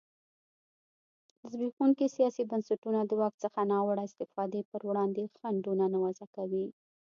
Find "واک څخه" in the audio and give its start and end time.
3.19-3.59